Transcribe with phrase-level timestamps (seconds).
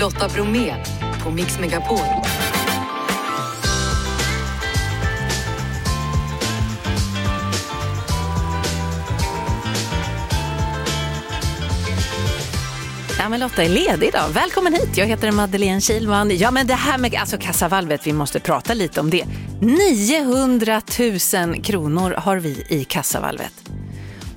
[0.00, 0.74] Lotta Bromé
[1.24, 1.98] på Mix Megapol.
[13.18, 14.28] Ja, men Lotta är ledig idag.
[14.34, 14.96] Välkommen hit.
[14.96, 16.36] Jag heter Madeleine Kilman.
[16.36, 19.24] Ja, men det här med alltså, kassavalvet, vi måste prata lite om det.
[19.60, 23.69] 900 000 kronor har vi i kassavalvet.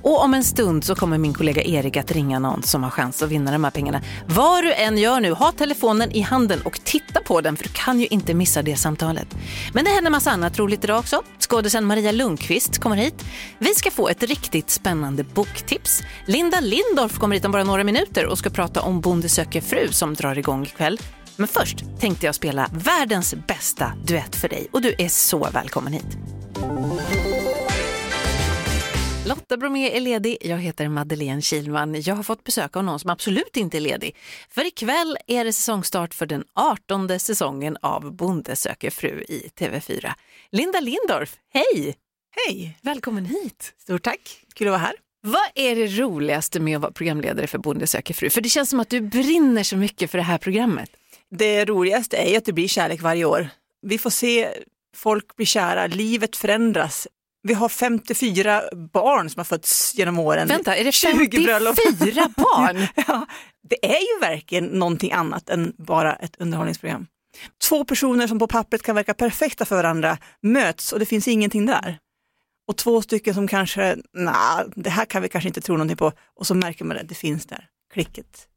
[0.04, 3.22] Och om en stund så kommer min kollega Erik att ringa någon som har chans
[3.22, 4.00] att vinna de här pengarna.
[4.26, 7.70] Vad du än gör nu, ha telefonen i handen och titta på den för du
[7.72, 9.28] kan ju inte missa det samtalet.
[9.72, 11.22] Men det händer massa annat roligt idag också.
[11.38, 13.24] Skådisen Maria Lundqvist kommer hit.
[13.58, 16.02] Vi ska få ett riktigt spännande boktips.
[16.26, 19.88] Linda Lindorff kommer hit om bara några minuter och ska prata om Bonde söker fru
[19.90, 21.00] som drar igång ikväll.
[21.36, 25.92] Men först tänkte jag spela världens bästa duett för dig och du är så välkommen
[25.92, 26.18] hit.
[29.26, 32.02] Lotta Bromé är ledig, jag heter Madeleine Kilman.
[32.02, 34.16] Jag har fått besök av någon som absolut inte är ledig.
[34.50, 40.12] För ikväll är det säsongstart för den 18 säsongen av Bonde söker fru i TV4.
[40.50, 41.96] Linda Lindorff, hej!
[42.36, 42.78] Hej!
[42.82, 43.74] Välkommen hit!
[43.78, 44.94] Stort tack, kul att vara här.
[45.20, 48.30] Vad är det roligaste med att vara programledare för Bonde söker fru?
[48.30, 50.90] För det känns som att du brinner så mycket för det här programmet.
[51.30, 53.48] Det roligaste är ju att det blir kärlek varje år.
[53.86, 54.48] Vi får se
[54.96, 57.08] folk bli kära, livet förändras.
[57.46, 60.48] Vi har 54 barn som har fötts genom åren.
[60.48, 61.76] Vänta, är det 20 bröllop.
[61.98, 62.86] 54 barn?
[63.06, 63.26] ja,
[63.68, 67.06] det är ju verkligen någonting annat än bara ett underhållningsprogram.
[67.68, 71.66] Två personer som på pappret kan verka perfekta för varandra möts och det finns ingenting
[71.66, 71.98] där.
[72.68, 76.12] Och två stycken som kanske, nej, det här kan vi kanske inte tro någonting på
[76.40, 78.48] och så märker man det, det finns där, klicket.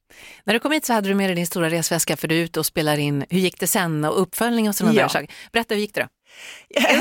[0.43, 2.43] När du kom hit så hade du med dig din stora resväska för du är
[2.43, 5.01] ute och spelar in Hur gick det sen och uppföljning och sådana Ja.
[5.01, 5.31] där saker.
[5.51, 6.07] Berätta, hur gick det då?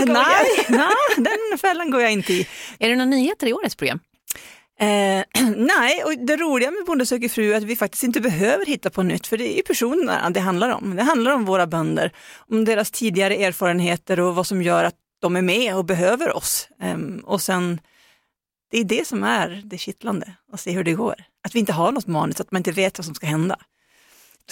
[0.06, 2.48] Nej, nej, den fällan går jag inte i.
[2.78, 4.00] Är det några nyheter i årets program?
[4.78, 5.24] Eh,
[5.56, 8.90] nej, och det roliga med Bonde söker fru är att vi faktiskt inte behöver hitta
[8.90, 10.96] på nytt, för det är ju personerna det handlar om.
[10.96, 12.12] Det handlar om våra bönder,
[12.50, 16.68] om deras tidigare erfarenheter och vad som gör att de är med och behöver oss.
[16.80, 17.80] Ehm, och sen,
[18.70, 21.14] det är det som är det kittlande, att se hur det går.
[21.44, 23.56] Att vi inte har något manus, att man inte vet vad som ska hända.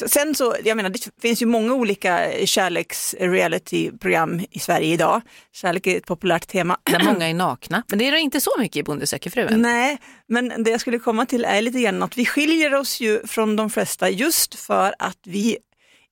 [0.06, 5.21] Sen så, jag menar, det finns ju många olika kärleks-reality-program i Sverige idag.
[5.53, 6.78] Kärlek är ett populärt tema.
[6.82, 7.82] Där många är nakna.
[7.88, 9.62] Men det är det inte så mycket i Bonde söker fru än.
[9.62, 13.27] Nej, men det jag skulle komma till är lite grann att vi skiljer oss ju
[13.27, 15.59] från de flesta just för att vi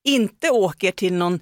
[0.04, 1.40] inte åker till någon,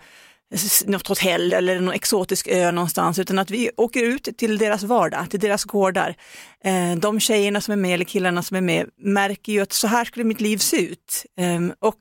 [0.87, 5.31] något hotell eller någon exotisk ö någonstans utan att vi åker ut till deras vardag,
[5.31, 6.17] till deras gårdar.
[6.65, 9.87] Eh, de tjejerna som är med eller killarna som är med märker ju att så
[9.87, 11.27] här skulle mitt liv se ut.
[11.37, 12.01] Ehm, och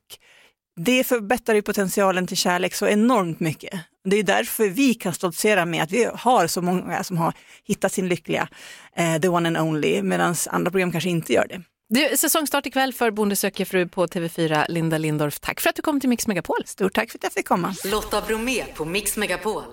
[0.81, 3.79] det förbättrar ju potentialen till kärlek så enormt mycket.
[4.03, 7.33] Det är därför vi kan stoltsera med att vi har så många som har
[7.63, 8.47] hittat sin lyckliga,
[8.95, 11.61] eh, the one and only, medan andra program kanske inte gör det.
[11.91, 14.65] Du, säsongstart ikväll för Bonde söker fru på TV4.
[14.69, 16.63] Linda Lindorff, tack för att du kom till Mix Megapol.
[16.65, 17.75] Stort tack för att jag fick komma.
[17.83, 19.63] Lotta Bromé på Mix Megapol.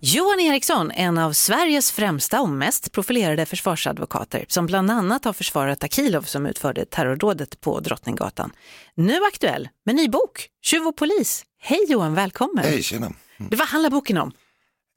[0.00, 5.84] Johan Eriksson, en av Sveriges främsta och mest profilerade försvarsadvokater som bland annat har försvarat
[5.84, 8.52] Akilov som utförde terrordådet på Drottninggatan.
[8.94, 11.44] Nu aktuell med ny bok, Tjuv och polis.
[11.60, 12.64] Hej Johan, välkommen.
[12.64, 13.12] Hej, tjena.
[13.38, 14.32] Du, vad handlar boken om?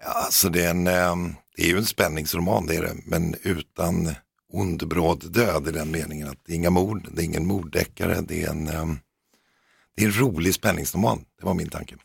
[0.03, 1.15] Ja, alltså det, är en, eh,
[1.55, 4.15] det är ju en spänningsroman, det är det, men utan
[4.53, 8.21] ond bråd död i den meningen att det är inga mord, det är ingen morddeckare,
[8.21, 8.85] det är en, eh,
[9.95, 11.95] det är en rolig spänningsroman, det var min tanke.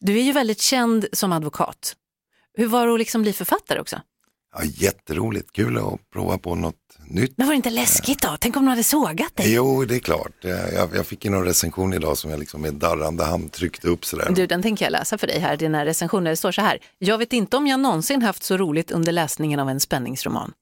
[0.00, 1.96] Du är ju väldigt känd som advokat.
[2.54, 4.00] Hur var det att liksom bli författare också?
[4.58, 7.32] Ja, jätteroligt, kul att prova på något nytt.
[7.36, 8.36] Men var det inte läskigt då?
[8.40, 9.54] Tänk om de hade sågat dig?
[9.54, 10.44] Jo, det är klart.
[10.44, 13.88] Eh, Jag, jag fick in en recension idag som jag liksom med darrande hand tryckte
[13.88, 14.32] upp sådär.
[14.34, 16.30] Du, den tänker jag läsa för dig här, dina recensioner.
[16.30, 16.78] Det står så här.
[16.98, 20.52] Jag vet inte om jag någonsin haft så roligt under läsningen av en spänningsroman.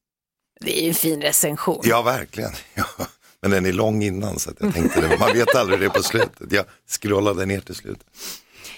[0.65, 1.81] Det är ju en fin recension.
[1.85, 2.53] Ja, verkligen.
[2.75, 2.85] Ja.
[3.43, 5.19] Men den är lång innan så att jag tänkte det.
[5.19, 6.53] Man vet aldrig det på slutet.
[6.53, 7.99] Jag scrollade ner till slut.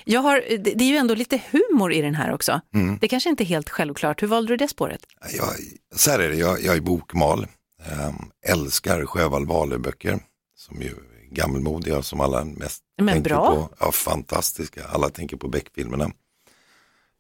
[0.05, 2.61] Jag har, det det är ju ändå lite humor i den här också.
[3.01, 4.23] Det kanske inte är helt självklart.
[4.23, 5.01] Hur valde du det spåret?
[5.37, 5.49] Jag,
[5.95, 7.47] så här är det, jag, jag är bokmal,
[7.93, 10.19] ähm, älskar Sjöwall Wahlöö-böcker
[10.57, 13.47] som ju är gammelmodiga som alla mest Men tänker bra.
[13.55, 13.69] på.
[13.79, 16.11] Ja, fantastiska, alla tänker på Beck-filmerna.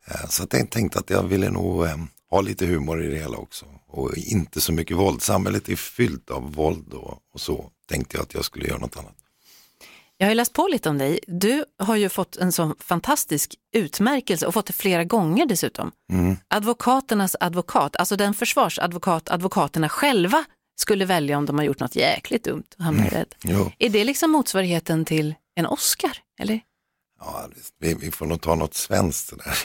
[0.06, 1.96] Eh, så att jag tänkte att jag ville nog eh,
[2.30, 5.22] ha lite humor i det hela också och inte så mycket våld.
[5.22, 8.96] Samhället är fyllt av våld och, och så tänkte jag att jag skulle göra något
[8.96, 9.14] annat.
[10.18, 11.20] Jag har läst på lite om dig.
[11.26, 15.92] Du har ju fått en sån fantastisk utmärkelse och fått det flera gånger dessutom.
[16.48, 20.44] Advokaternas advokat, alltså den försvarsadvokat advokaterna själva
[20.76, 23.34] skulle välja om de har gjort något jäkligt dumt och hamnar rädd.
[23.42, 23.72] Jo.
[23.78, 26.18] Är det liksom motsvarigheten till en Oscar?
[26.40, 26.60] Eller?
[27.20, 27.48] Ja,
[27.78, 29.58] vi, vi får nog ta något svenskt sådär.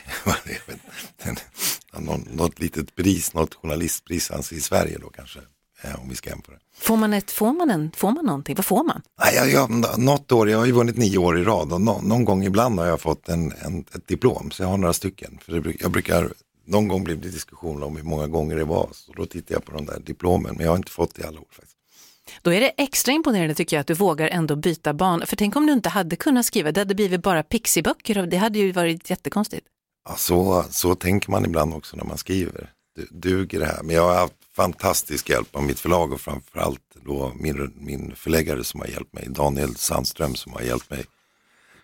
[2.00, 5.40] Någon, något litet pris, något journalistpris alltså i Sverige då kanske.
[5.84, 6.56] eh, om vi ska jämföra.
[6.80, 8.56] Får man, ett, får, man en, får man någonting?
[8.56, 9.02] Vad får man?
[9.24, 12.02] Nej, jag, jag, något år, jag har ju vunnit nio år i rad och nå,
[12.02, 15.40] någon gång ibland har jag fått en, en, ett diplom, så jag har några stycken.
[15.46, 16.34] För det, jag brukar,
[16.66, 19.66] någon gång blir det diskussion om hur många gånger det var, så då tittar jag
[19.66, 21.78] på de där diplomen, men jag har inte fått det i alla år faktiskt.
[22.42, 25.26] Då är det extra imponerande tycker jag att du vågar ändå byta bana.
[25.26, 28.38] För tänk om du inte hade kunnat skriva, det hade blivit bara pixiböcker och det
[28.38, 29.68] hade ju varit jättekonstigt.
[30.10, 32.70] Ja, så, så tänker man ibland också när man skriver.
[32.96, 33.84] Du, duger det här?
[33.84, 38.64] Men jag har haft fantastisk hjälp av mitt förlag och framförallt då min, min förläggare
[38.64, 41.06] som har hjälpt mig, Daniel Sandström som har hjälpt mig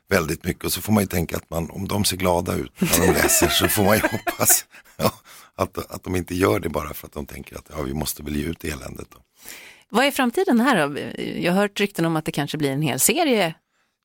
[0.10, 0.64] väldigt mycket.
[0.64, 3.14] Och så får man ju tänka att man, om de ser glada ut när de
[3.14, 4.66] läser så får man ju hoppas
[4.98, 5.14] ja,
[5.56, 8.24] att, att de inte gör det bara för att de tänker att ja, vi måste
[8.24, 9.08] väl ge ut eländet.
[9.12, 9.18] Då.
[9.90, 11.00] Vad är framtiden här då?
[11.42, 13.56] Jag har hört rykten om att det kanske blir en hel serie.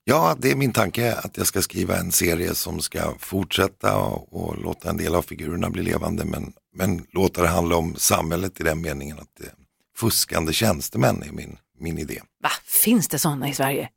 [0.04, 4.32] Ja, det är min tanke att jag ska skriva en serie som ska fortsätta och,
[4.32, 8.60] och låta en del av figurerna bli levande men, men låta det handla om samhället
[8.60, 9.50] i den meningen att det,
[9.96, 12.20] fuskande tjänstemän är min, min idé.
[12.42, 13.88] Va, finns det sådana i Sverige?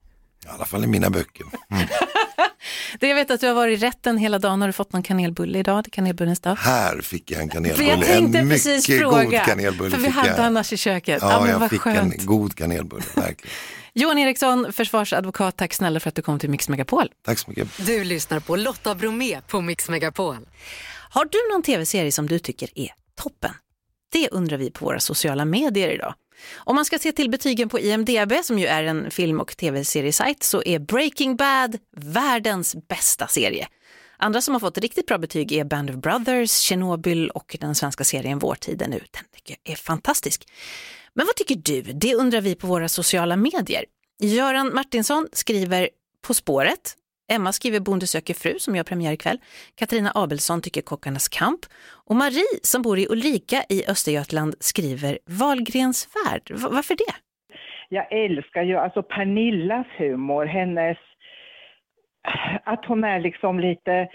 [0.45, 1.45] I alla fall i mina böcker.
[1.69, 1.87] Mm.
[2.99, 4.61] det jag vet att du har varit i rätten hela dagen.
[4.61, 5.83] Har du fått någon kanelbulle idag?
[5.83, 6.55] Det kanelbullens dag.
[6.55, 7.89] Här fick jag en kanelbulle.
[7.89, 9.91] jag tänkte en precis mycket fråga, god kanelbulle.
[9.91, 10.39] För vi hade jag.
[10.39, 11.19] annars i köket.
[11.21, 12.15] Ja, Ja, men jag vad fick skönt.
[12.19, 13.53] en god kanelbulle, verkligen.
[13.93, 17.09] Johan Eriksson, försvarsadvokat, tack snälla för att du kom till Mix Megapol.
[17.25, 17.85] Tack så mycket.
[17.85, 20.37] Du lyssnar på Lotta Bromé på Mix Megapol.
[21.09, 22.89] Har du någon tv-serie som du tycker är
[23.21, 23.51] toppen?
[24.11, 26.13] Det undrar vi på våra sociala medier idag.
[26.55, 30.43] Om man ska se till betygen på IMDB, som ju är en film och tv-seriesajt,
[30.43, 33.67] så är Breaking Bad världens bästa serie.
[34.17, 38.03] Andra som har fått riktigt bra betyg är Band of Brothers, Tjernobyl och den svenska
[38.03, 38.99] serien Vår tid är nu.
[39.11, 40.47] Den tycker jag är fantastisk.
[41.13, 41.81] Men vad tycker du?
[41.81, 43.85] Det undrar vi på våra sociala medier.
[44.19, 45.89] Göran Martinsson skriver
[46.21, 46.95] På spåret.
[47.33, 49.37] Emma skriver Bonde söker fru som gör premiär ikväll.
[49.75, 51.59] Katarina Abelsson tycker Kockarnas kamp.
[52.05, 56.41] Och Marie som bor i Ulrika i Östergötland skriver Valgrens värld.
[56.49, 57.13] V- varför det?
[57.89, 60.97] Jag älskar ju alltså Pernillas humor, hennes...
[62.63, 64.07] Att hon är liksom lite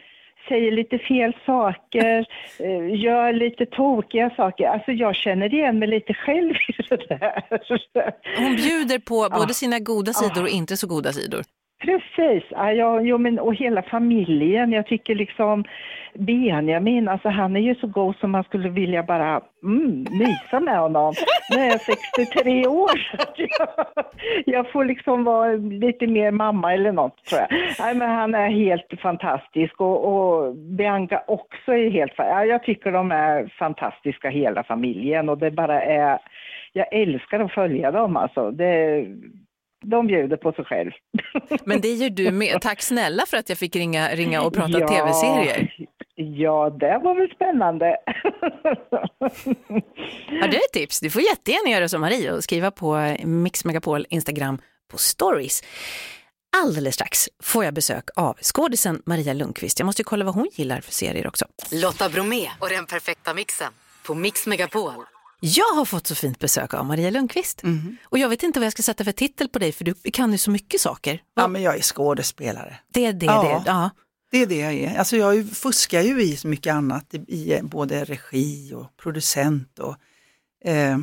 [0.48, 2.18] säger lite fel saker,
[2.58, 4.64] eh, gör lite tokiga saker.
[4.66, 7.44] Alltså jag känner igen mig lite själv i det där.
[8.36, 11.42] Hon bjuder på både sina goda sidor och inte så goda sidor.
[11.80, 14.72] Precis, ja, ja, jo, men, och hela familjen.
[14.72, 15.64] Jag tycker liksom
[16.14, 20.78] Benjamin, alltså han är ju så god som man skulle vilja bara mm, mysa med
[20.78, 21.14] honom.
[21.50, 24.04] Nu är jag 63 år så jag,
[24.46, 27.48] jag får liksom vara lite mer mamma eller något tror jag.
[27.80, 32.92] Nej, men han är helt fantastisk och, och Bianca också är helt ja, Jag tycker
[32.92, 36.18] de är fantastiska hela familjen och det bara är
[36.72, 38.50] jag älskar att följa dem alltså.
[38.50, 39.04] Det,
[39.82, 40.90] de bjuder på sig själv.
[41.64, 42.60] Men det gör du med.
[42.60, 45.72] Tack snälla för att jag fick ringa, ringa och prata Ja, tv-serier.
[46.14, 47.96] Ja, det var väl spännande.
[50.40, 51.00] Har du ett tips?
[51.00, 54.58] Du får jättegärna göra som Marie och skriva på Mix Megapol Instagram
[54.90, 55.62] på stories.
[56.56, 59.78] Alldeles strax får jag besök av skådisen Maria Lundqvist.
[59.78, 61.44] Jag måste ju kolla vad hon gillar för serier också.
[61.72, 63.72] Lotta Bromé och den perfekta mixen
[64.06, 64.92] på Mix Megapol.
[65.40, 67.62] Jag har fått så fint besök av Maria Lundqvist.
[68.04, 70.32] Och jag vet inte vad jag ska sätta för titel på dig för du kan
[70.32, 71.22] ju så mycket saker.
[71.36, 72.76] Ja, men jag är skådespelare.
[72.92, 73.42] Det är det, Ja.
[73.42, 73.70] det.
[73.70, 73.90] Ja.
[74.30, 74.98] Det är det jag är.
[74.98, 79.96] Alltså jag fuskar ju i så mycket annat, i, i både regi och producent och
[80.64, 80.98] eh, eh,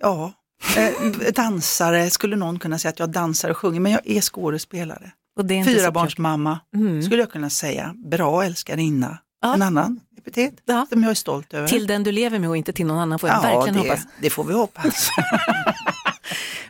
[0.00, 0.32] ja,
[0.76, 5.12] eh, dansare, skulle någon kunna säga att jag dansar och sjunger, men jag är skådespelare.
[5.38, 7.02] Och Fyrabarnsmamma, Mm.
[7.02, 7.94] skulle jag kunna säga.
[7.96, 9.18] Bra älskarinna.
[9.42, 9.54] Ja.
[9.54, 10.86] En annan epitet Ja.
[10.90, 11.68] som jag är stolt över.
[11.68, 13.88] Till den du lever med och inte till någon annan får jag ja, verkligen det,
[13.88, 14.06] hoppas.
[14.20, 15.10] det får vi hoppas.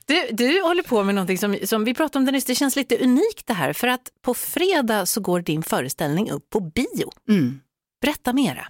[0.06, 2.76] Du, du håller på med någonting som, som vi pratade om det nyss, det känns
[2.76, 7.10] lite unikt det här för att på fredag så går din föreställning upp på bio.
[7.28, 7.60] Mm.
[8.00, 8.66] Berätta mera.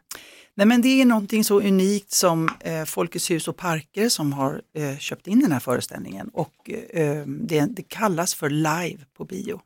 [0.55, 4.63] Nej, men det är någonting så unikt som eh, Folkets hus och parker som har
[4.77, 9.61] eh, köpt in den här föreställningen och eh, det, det kallas för live på bio.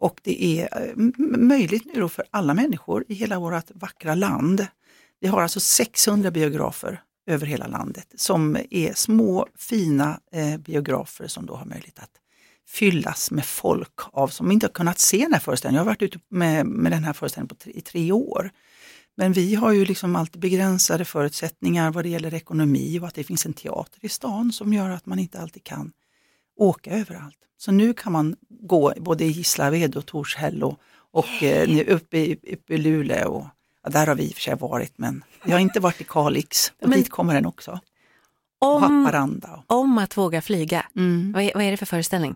[0.00, 0.92] Och det är eh,
[1.38, 4.66] möjligt nu då för alla människor i hela vårt vackra land.
[5.20, 11.46] Vi har alltså 600 biografer över hela landet som är små fina eh, biografer som
[11.46, 12.10] då har möjlighet att
[12.68, 15.78] fyllas med folk av som inte har kunnat se den här föreställningen.
[15.78, 18.50] Jag har varit ute med, med den här föreställningen på tre, i tre år.
[19.16, 23.24] Men vi har ju liksom alltid begränsade förutsättningar vad det gäller ekonomi och att det
[23.24, 25.92] finns en teater i stan som gör att man inte alltid kan
[26.60, 27.36] åka överallt.
[27.58, 30.78] Så nu kan man gå både i Gislaved och Torshäll och,
[31.10, 33.28] och eh, uppe, i, uppe i Luleå.
[33.30, 33.46] Och,
[33.82, 36.04] ja, där har vi i och för sig varit men vi har inte varit i
[36.04, 37.80] Kalix och Men- dit kommer den också.
[38.58, 39.64] Om, Haparanda.
[39.66, 40.86] om att våga flyga.
[40.96, 41.32] Mm.
[41.32, 42.34] Vad är, vad är det för föreställning?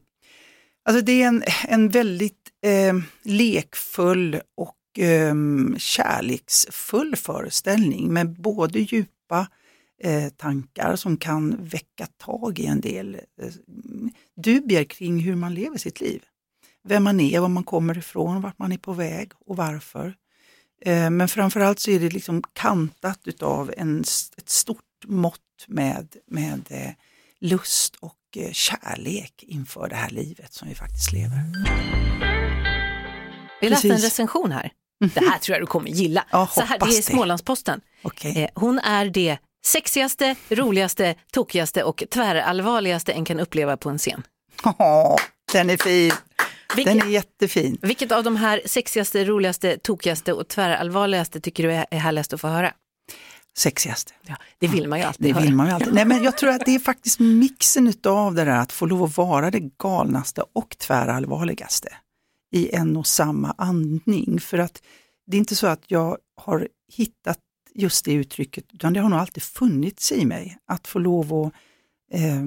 [0.84, 5.34] Alltså det är en, en väldigt eh, lekfull och eh,
[5.78, 9.46] kärleksfull föreställning med både djupa
[10.02, 13.48] eh, tankar som kan väcka tag i en del eh,
[14.36, 16.22] dubier kring hur man lever sitt liv.
[16.88, 20.14] Vem man är, var man kommer ifrån, vart man är på väg och varför.
[20.84, 24.00] Eh, men framförallt så är det liksom kantat utav en,
[24.36, 26.90] ett stort mått med, med eh,
[27.40, 28.18] lust och
[28.52, 31.38] kärlek inför det här livet som vi faktiskt lever.
[33.60, 34.72] Vi läste en recension här.
[35.14, 36.24] Det här tror jag du kommer gilla.
[36.30, 37.02] Ja, Så här, det är det.
[37.02, 37.80] Smålandsposten.
[38.02, 38.42] Okej.
[38.42, 44.22] Eh, hon är det sexigaste, roligaste, tokigaste och tvärallvarligaste en kan uppleva på en scen.
[44.64, 45.16] Åh,
[45.52, 46.12] den är fin.
[46.76, 47.78] Vilket, Den är jättefin.
[47.82, 52.40] vilket av de här sexigaste, roligaste, tokigaste och tvärallvarligaste tycker du är är härligast att
[52.40, 52.72] få höra?
[53.56, 54.12] Sexigaste.
[54.26, 55.42] Ja, det vill man ju alltid Det höra.
[55.44, 55.94] vill man ju alltid.
[55.94, 59.02] Nej, men jag tror att det är faktiskt mixen utav det där att få lov
[59.02, 61.88] att vara det galnaste och tvärallvarligaste
[62.52, 64.40] i en och samma andning.
[64.40, 64.82] För att
[65.26, 67.38] det är inte så att jag har hittat
[67.74, 70.58] just det uttrycket, utan det har nog alltid funnits i mig.
[70.66, 71.52] Att få lov att
[72.12, 72.44] eh,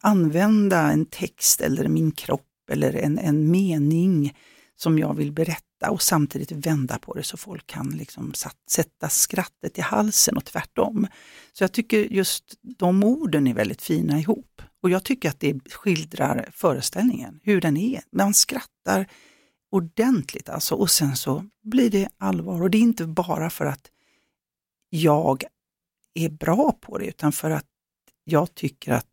[0.00, 4.34] använda en text eller min kropp eller en, en mening
[4.76, 9.08] som jag vill berätta och samtidigt vända på det så folk kan liksom satt, sätta
[9.08, 11.06] skrattet i halsen och tvärtom.
[11.52, 12.44] Så jag tycker just
[12.78, 14.62] de orden är väldigt fina ihop.
[14.82, 18.02] Och jag tycker att det skildrar föreställningen, hur den är.
[18.12, 19.06] Man skrattar
[19.70, 22.62] ordentligt alltså och sen så blir det allvar.
[22.62, 23.90] Och det är inte bara för att
[24.90, 25.44] jag
[26.14, 27.64] är bra på det utan för att
[28.24, 29.06] jag tycker att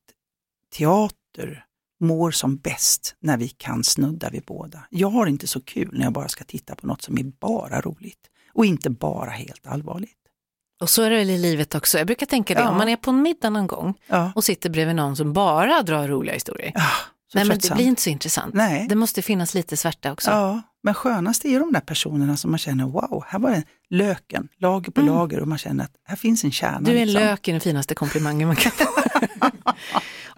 [0.75, 1.65] teater
[1.99, 4.83] mår som bäst när vi kan snudda vid båda.
[4.89, 7.81] Jag har inte så kul när jag bara ska titta på något som är bara
[7.81, 10.17] roligt och inte bara helt allvarligt.
[10.81, 11.97] Och så är det väl i livet också.
[11.97, 12.69] Jag brukar tänka det, Ja.
[12.69, 14.31] om man är på en middag någon gång Ja.
[14.35, 16.71] och sitter bredvid någon som bara drar roliga historier.
[17.31, 18.53] Så Nej, men det blir inte så intressant.
[18.53, 18.85] Nej.
[18.89, 20.31] Det måste finnas lite svärta också.
[20.83, 24.47] Men skönast är ju de där personerna som man känner, wow, här var det löken,
[24.57, 26.77] lager på lager och man känner att här finns en kärna.
[26.77, 26.83] Mm.
[26.83, 27.23] Du är en liksom.
[27.23, 28.85] lök i den finaste komplimangen man kan få.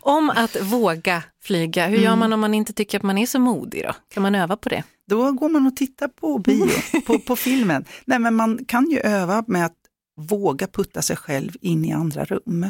[0.05, 2.03] om att våga flyga, hur Mm.
[2.03, 3.93] gör man om man inte tycker att man är så modig då?
[4.13, 4.83] Kan man öva på det?
[5.07, 7.85] Då går man och tittar på bio, på, på filmen.
[8.05, 9.77] Nej, men man kan ju öva med att
[10.17, 12.67] våga putta sig själv in i andra rum.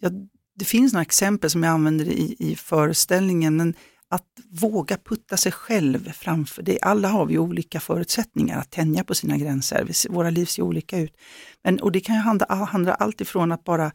[0.00, 0.10] Ja,
[0.58, 3.74] det finns några exempel som jag använder i, i föreställningen, men
[4.12, 4.26] att
[4.60, 6.78] våga putta sig själv framför det.
[6.82, 10.08] Alla har vi olika förutsättningar att tänja på sina gränser.
[10.10, 11.16] Våra liv ser olika ut.
[11.64, 13.92] Men, och det kan ju handla, handla allt ifrån att bara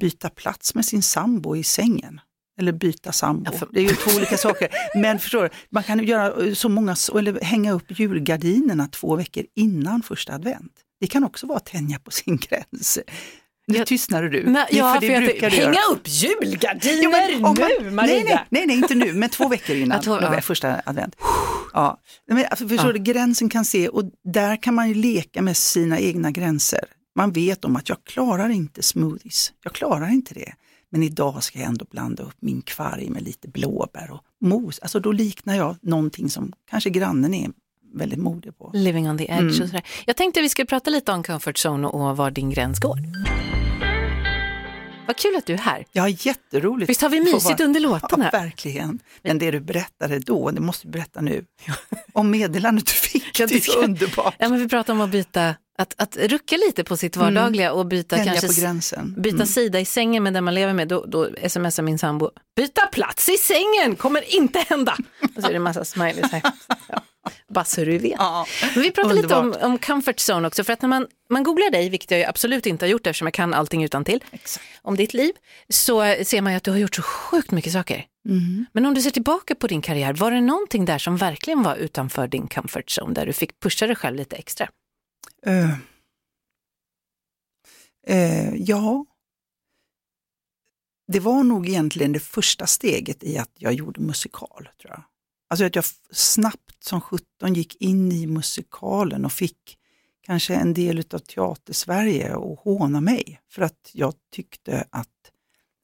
[0.00, 2.20] byta plats med sin sambo i sängen.
[2.60, 3.50] Eller byta sambo.
[3.52, 4.68] Ja, för- Det är ju två olika saker.
[4.94, 9.44] Men förstår du, man kan göra eh, så många, eller hänga upp julgardinerna två veckor
[9.56, 10.72] innan första advent.
[11.00, 12.98] Det kan också vara att tänja på sin gräns.
[13.68, 14.50] Nu Jag- tystnade du.
[14.50, 17.70] Nej, ja, för för det jag brukar tänkte, du hänga upp julgardiner Jo, om man-
[17.80, 18.14] nu Maria!
[18.24, 20.40] Nej, nej, nej, inte nu, men två veckor innan två- ja.
[20.40, 21.16] första advent.
[21.72, 22.00] Ja.
[22.28, 22.92] Men, alltså, förstår Ja.
[22.92, 26.80] du, gränsen kan se och där kan man ju leka med sina egna gränser.
[27.16, 30.52] Man vet om att jag klarar inte smoothies, jag klarar inte det.
[30.90, 34.78] Men idag ska jag ändå blanda upp min kvarg med lite blåbär och mos.
[34.78, 37.50] Alltså då liknar jag någonting som kanske grannen är
[37.94, 38.70] väldigt modig på.
[38.74, 39.48] Living on the edge Mm.
[39.48, 39.82] och sådär.
[40.06, 42.98] Jag tänkte vi skulle prata lite om comfort zone och var din gräns går.
[45.08, 45.84] Vad kul att du är här.
[45.92, 46.90] Ja, jätteroligt.
[46.90, 48.98] Visst har vi mysigt under låten Ja, verkligen.
[49.22, 51.44] Men det du berättade då, det måste du berätta nu.
[52.12, 54.34] Om meddelandet du fick, det är så underbart.
[54.38, 57.86] Ja, men vi pratar om att byta, att, att rucka lite på sitt vardagliga och
[57.86, 59.14] byta Tänja kanske gränsen.
[59.18, 59.46] byta Mm.
[59.46, 63.28] sida i sängen med den man lever med, då, då smsar min sambo, byta plats
[63.28, 64.96] i sängen kommer inte hända.
[65.36, 66.42] Och så är det en massa smileys här.
[66.88, 67.00] Ja.
[67.48, 68.14] Bara så du vet.
[68.18, 71.42] Ja, Men vi pratar lite om, om comfort zone också, för att när man, man
[71.42, 74.66] googlar dig, vilket jag absolut inte har gjort eftersom jag kan allting utan till Exakt.
[74.82, 75.32] om ditt liv,
[75.68, 78.06] så ser man ju att du har gjort så sjukt mycket saker.
[78.28, 78.66] Mm.
[78.72, 81.76] Men om du ser tillbaka på din karriär, var det någonting där som verkligen var
[81.76, 84.68] utanför din comfort zone, där du fick pusha dig själv lite extra?
[85.46, 85.72] Eh.
[88.06, 89.06] Eh, ja.
[91.12, 95.02] Det var nog egentligen det första steget i att jag gjorde musikal, tror jag.
[95.48, 99.78] Alltså att jag snabbt som 17 gick in i musikalen och fick
[100.22, 105.08] kanske en del av teatersverige att håna mig för att jag tyckte att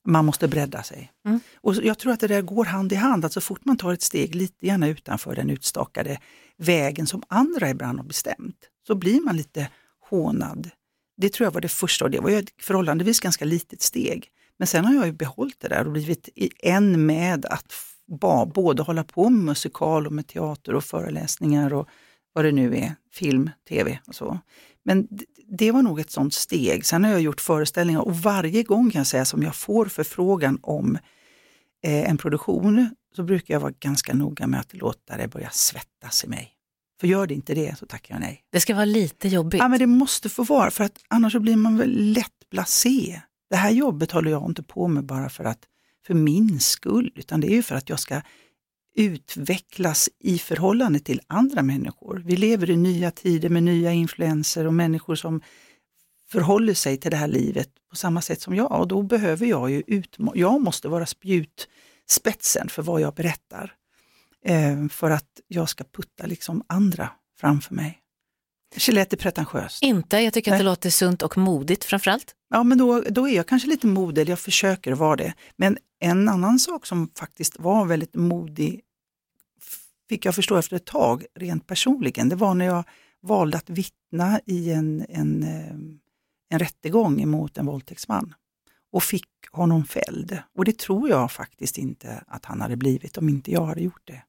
[0.08, 1.12] man måste bredda sig.
[1.26, 1.40] Mm.
[1.56, 3.92] Och jag tror att det där går hand i hand, att så fort man tar
[3.92, 6.18] ett steg lite grann utanför den utstakade
[6.56, 8.56] vägen som andra ibland har bestämt,
[8.86, 9.68] så blir man lite
[10.10, 10.70] hånad.
[11.16, 14.28] Det tror jag var det första och det var ju ett förhållandevis ganska litet steg.
[14.58, 16.28] Men sen har jag ju behållit det där och blivit
[16.62, 17.72] en med att
[18.54, 21.88] både hålla på med musikal och med teater och föreläsningar och
[22.32, 24.38] vad det nu är, film, tv och så.
[24.84, 25.08] Men
[25.58, 26.86] det var nog ett sånt steg.
[26.86, 30.58] Sen har jag gjort föreställningar och varje gång kan jag säga som jag får förfrågan
[30.62, 30.98] om
[31.84, 36.24] eh, en produktion så brukar jag vara ganska noga med att låta det börja svettas
[36.24, 36.50] i mig.
[37.00, 38.44] För gör det inte det så tackar jag nej.
[38.52, 39.58] Det ska vara lite jobbigt.
[39.58, 43.20] Ja, men det måste få vara, för att annars blir man väl lätt blasé.
[43.50, 45.58] Det här jobbet håller jag inte på med bara för att
[46.06, 48.22] för min skull, utan det är ju för att jag ska
[48.96, 52.22] utvecklas i förhållande till andra människor.
[52.26, 55.40] Vi lever i nya tider med nya influenser och människor som
[56.28, 59.70] förhåller sig till det här livet på samma sätt som jag och då behöver jag
[59.70, 63.72] ju utma- jag måste vara spjutspetsen för vad jag berättar.
[64.44, 68.00] Eh, för att jag ska putta liksom andra framför mig.
[68.74, 69.82] Det lät det pretentiöst.
[69.82, 70.72] Inte, jag tycker att det Nej.
[70.72, 72.34] låter sunt och modigt framförallt.
[72.50, 75.34] Ja, men då, då är jag kanske lite modig, jag försöker vara det.
[75.56, 78.80] Men en annan sak som faktiskt var väldigt modig,
[80.08, 82.84] fick jag förstå efter ett tag, rent personligen, det var när jag
[83.22, 85.74] valde att vittna i en, en, eh,
[86.50, 88.34] en rättegång emot en våldtäktsman
[88.92, 90.38] och fick honom fälld.
[90.58, 94.02] Och det tror jag faktiskt inte att han hade blivit om inte jag hade gjort
[94.04, 94.22] det.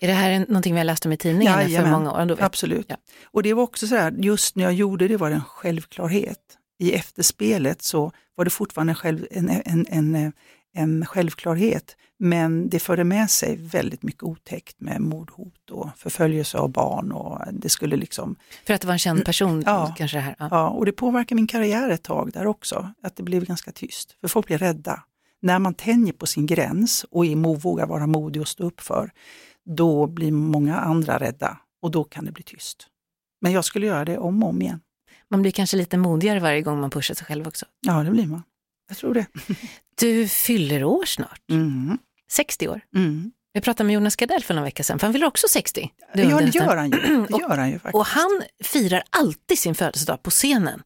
[0.00, 2.36] Är det här någonting vi har läst om i tidningen för Jajamän, många år?
[2.40, 2.86] Absolut.
[2.88, 2.96] Ja.
[3.24, 6.56] Och det var också så här, just när jag gjorde det var det en självklarhet.
[6.78, 10.30] I efterspelet så var det fortfarande en, själv, en, en, en, eh,
[10.74, 16.72] en självklarhet, men det förde med sig väldigt mycket otäckt med mordhot och förföljelse av
[16.72, 18.36] barn och det skulle liksom,
[18.66, 19.94] För att det var en känd person Ja.
[19.96, 20.36] kanske här.
[20.38, 20.48] Ja.
[20.50, 24.16] ja, och det påverkade min karriär ett tag där också, att det blev ganska tyst,
[24.20, 25.02] för folk blir rädda.
[25.42, 29.10] När man tänjer på sin gräns och är, vågar vara modig och stå upp för,
[29.64, 32.86] då blir många andra rädda och då kan det bli tyst.
[33.40, 34.80] Men jag skulle göra det om och om igen.
[35.30, 37.66] Man blir kanske lite modigare varje gång man pushar sig själv också.
[37.80, 38.42] Ja, det blir man.
[38.88, 39.26] Jag tror det.
[40.00, 41.98] Du fyller år snart, Mm.
[42.30, 42.80] 60 år.
[42.96, 43.32] Mm.
[43.52, 45.90] Vi pratade med Jonas Gardell för några veckor sedan, för han fyller också 60.
[46.14, 47.26] Du Ja, det gör han ju.
[47.28, 47.94] Det gör han ju faktiskt.
[47.94, 50.82] Och han firar alltid sin födelsedag på scenen.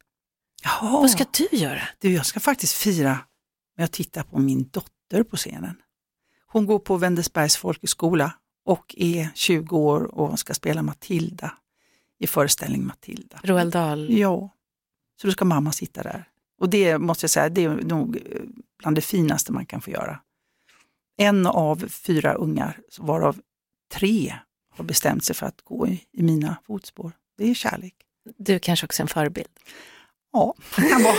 [0.64, 0.90] Jaha.
[0.90, 1.82] Vad ska du göra?
[1.98, 3.18] Du, jag ska faktiskt fira
[3.76, 5.76] med att titta på min dotter på scenen.
[6.46, 8.32] Hon går på Wendelsbergs folkhögskola
[8.64, 11.52] och är 20 år och ska spela Matilda
[12.18, 13.40] i föreställning Matilda.
[13.44, 14.18] Roald Dahl?
[14.18, 14.50] Ja,
[15.20, 16.24] så då ska mamma sitta där.
[16.60, 18.22] Och det måste jag säga, det är nog eh,
[18.84, 20.20] bland det finaste man kan få göra.
[21.18, 23.40] En av fyra ungar, varav
[23.94, 24.34] tre
[24.76, 27.12] har bestämt sig för att gå i, i mina fotspår.
[27.38, 27.94] Det är kärlek.
[28.38, 29.48] Du kanske också är en förebild?
[30.32, 31.14] Ja, det kan vara.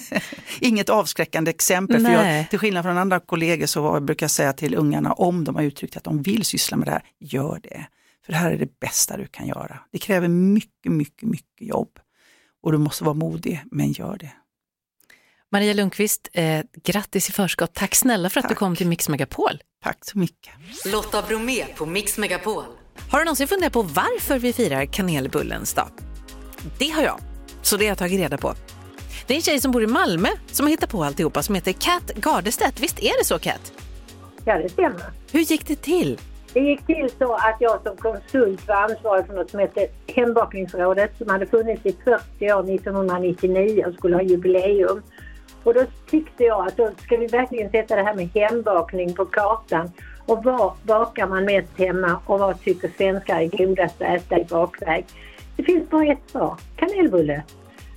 [0.60, 1.96] Inget avskräckande exempel.
[1.96, 2.36] För Nej.
[2.38, 5.54] jag, till skillnad från andra kollegor så var- brukar jag säga till ungarna om de
[5.54, 7.86] har uttryckt att de vill syssla med det här, gör det.
[8.24, 9.78] För det här är det bästa du kan göra.
[9.92, 11.98] Det kräver mycket, mycket, mycket jobb.
[12.62, 14.32] Och du måste vara modig, men gör det.
[15.52, 17.74] Maria Lundqvist, eh, grattis i förskott.
[17.74, 18.58] Tack snälla för att du Tack.
[18.58, 19.62] kom till Mix Megapol.
[19.84, 20.52] Tack så mycket.
[20.92, 22.64] Lotta Bromé på Mix Megapol.
[23.10, 25.88] Har du någonsin funderat på varför vi firar kanelbullens dag?
[26.78, 27.20] Det har jag,
[27.62, 28.54] så det har jag tagit reda på.
[29.26, 31.72] Det är en tjej som bor i Malmö som har hittat på alltihopa som heter
[31.72, 32.80] Kat Gardestedt.
[32.80, 33.72] Visst är det så Kat?
[34.44, 35.02] Ja, det stämmer.
[35.32, 36.20] Hur gick det till?
[36.52, 41.18] Det gick till så att jag som konsult var ansvarig för något som hette Hembakningsrådet
[41.18, 45.02] som hade funnits i 40 år 1999 och skulle ha jubileum.
[45.66, 49.24] Och då tyckte jag att då ska vi verkligen sätta det här med hembakning på
[49.24, 49.90] kartan.
[50.26, 54.44] Och vad bakar man mest hemma och vad tycker svenskar är godast att äta i
[54.44, 55.04] bakväg?
[55.56, 57.42] Det finns bara ett svar, kanelbulle.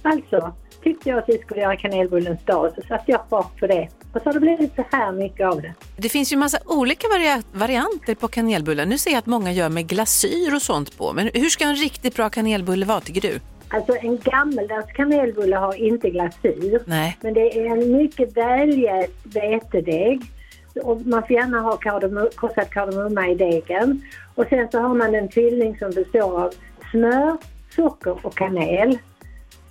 [0.02, 0.54] Alltså
[0.84, 3.90] tyckte jag att vi skulle göra kanelbullens dag så satte jag fart på det.
[4.14, 5.74] Och så har det blivit så här mycket av det.
[5.98, 8.86] Det finns ju massa olika varia- varianter på kanelbullar.
[8.86, 11.14] Nu ser jag att många gör med glasyr och sånt på.
[11.14, 13.40] Men hur ska en riktigt bra kanelbulle vara tycker du?
[13.70, 16.82] Alltså en gammeldags kanelbulle har inte glasyr.
[16.86, 17.18] Nej.
[17.22, 20.22] Men det är en mycket väljäst vetedeg.
[20.84, 24.02] Och man får gärna ha kardemum, krossad kardemumma i degen.
[24.36, 26.54] Och sen så har man en fyllning som består av
[26.92, 27.38] smör,
[27.76, 28.98] socker och kanel.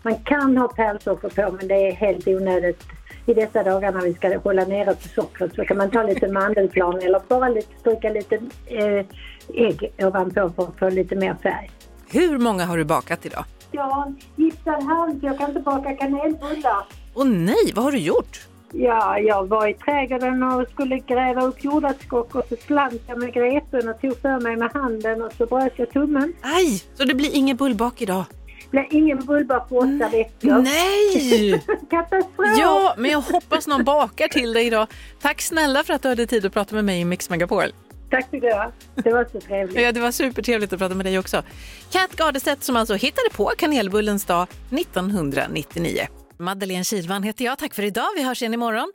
[0.02, 2.82] Man kan ha pärlsocker på men det är helt onödigt
[3.26, 6.28] i dessa dagar när vi ska hålla nere på sockret så kan man ta lite
[6.28, 9.06] mandelplan eller bara lite, stryka lite eh,
[9.54, 11.70] ägg ovanpå för att få lite mer färg.
[12.10, 13.44] Hur många har du bakat idag?
[13.72, 16.86] En gipsad hand jag kan inte baka kanelbullar.
[17.14, 18.40] Åh nej, vad har du gjort?
[18.72, 23.32] Ja, jag var i trädgården och skulle gräva upp jordärtskock och så slant jag med
[23.34, 26.32] grepen och tog för mig med handen och så bröt jag tummen.
[26.42, 28.24] Aj, så det blir ingen bullbak idag?
[28.62, 30.62] Det blev ingen bullbak på åtta veckor.
[30.62, 31.62] Nej!
[31.90, 32.58] Katastrof!
[32.58, 34.86] Ja, men jag hoppas någon bakar till dig idag.
[35.20, 37.72] Tack snälla för att du hade tid att prata med mig i Mix Megapol.
[38.10, 38.72] Tack ska du ha.
[38.94, 39.80] Det var så trevligt.
[39.80, 41.42] Ja, det var supertrevligt att prata med dig också.
[41.90, 46.06] Kat Gardestedt som alltså hittade på kanelbullens dag 1999.
[46.38, 47.58] Madeleine Kilvan heter jag.
[47.58, 48.08] Tack för idag.
[48.16, 48.92] Vi hörs igen imorgon.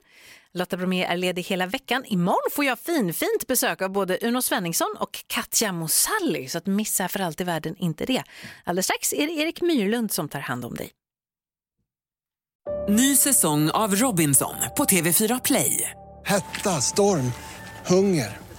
[0.52, 2.04] Lotta Bromé är ledig hela veckan.
[2.06, 7.08] Imorgon får jag finfint besök av både Uno Svenningsson och Katja Mosalli, så att missa
[7.08, 8.22] för allt i världen inte det.
[8.64, 10.90] Alldeles strax är det Erik Myrlund som tar hand om dig.
[12.88, 15.90] Ny säsong av Robinson på TV4 Play.
[16.24, 17.32] Hetta, storm,
[17.86, 18.43] hunger.